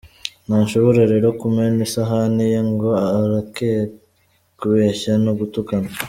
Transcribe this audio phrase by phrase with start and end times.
[0.47, 3.71] Ntashobora rero kumena isahani ye ngo areke
[4.59, 5.89] kubeshya no gutukana.